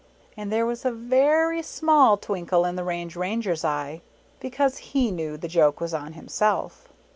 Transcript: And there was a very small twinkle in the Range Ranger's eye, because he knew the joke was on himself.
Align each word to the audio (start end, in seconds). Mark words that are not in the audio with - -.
And 0.35 0.51
there 0.51 0.65
was 0.65 0.83
a 0.83 0.91
very 0.91 1.61
small 1.61 2.17
twinkle 2.17 2.65
in 2.65 2.75
the 2.75 2.83
Range 2.83 3.15
Ranger's 3.15 3.63
eye, 3.63 4.01
because 4.39 4.79
he 4.79 5.11
knew 5.11 5.37
the 5.37 5.47
joke 5.47 5.79
was 5.79 5.93
on 5.93 6.13
himself. 6.13 6.89